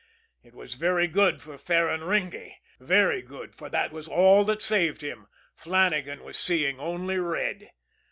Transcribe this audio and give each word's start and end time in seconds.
It 0.41 0.55
was 0.55 0.73
very 0.73 1.05
good 1.05 1.43
for 1.43 1.59
Ferraringi, 1.59 2.55
very 2.79 3.21
good, 3.21 3.53
for 3.53 3.69
that 3.69 3.91
was 3.91 4.07
all 4.07 4.43
that 4.45 4.63
saved 4.63 5.01
him 5.03 5.27
Flannagan 5.55 6.23
was 6.23 6.37
seeing 6.39 6.79
only 6.79 7.19
red. 7.19 7.69